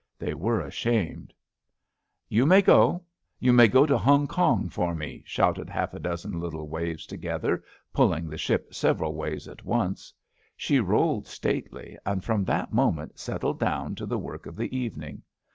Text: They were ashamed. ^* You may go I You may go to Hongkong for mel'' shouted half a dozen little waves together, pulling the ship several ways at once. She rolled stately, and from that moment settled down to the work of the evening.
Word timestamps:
They 0.17 0.33
were 0.33 0.61
ashamed. 0.61 1.27
^* 1.27 1.31
You 2.27 2.47
may 2.47 2.63
go 2.63 2.95
I 2.95 2.99
You 3.37 3.53
may 3.53 3.67
go 3.67 3.85
to 3.85 3.99
Hongkong 3.99 4.67
for 4.71 4.95
mel'' 4.95 5.19
shouted 5.25 5.69
half 5.69 5.93
a 5.93 5.99
dozen 5.99 6.39
little 6.39 6.67
waves 6.67 7.05
together, 7.05 7.63
pulling 7.93 8.27
the 8.27 8.35
ship 8.39 8.73
several 8.73 9.13
ways 9.13 9.47
at 9.47 9.63
once. 9.63 10.11
She 10.57 10.79
rolled 10.79 11.27
stately, 11.27 11.99
and 12.03 12.23
from 12.23 12.43
that 12.45 12.73
moment 12.73 13.19
settled 13.19 13.59
down 13.59 13.93
to 13.93 14.07
the 14.07 14.17
work 14.17 14.47
of 14.47 14.55
the 14.55 14.75
evening. 14.75 15.21